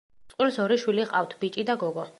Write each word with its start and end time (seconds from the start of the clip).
წყვილს 0.31 0.57
ორი 0.63 0.79
შვილი 0.85 1.07
ჰყავთ: 1.11 1.37
ბიჭი 1.45 1.67
და 1.71 1.77
გოგო. 1.87 2.09